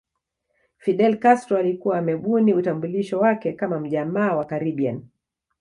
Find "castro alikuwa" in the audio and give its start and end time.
1.19-1.97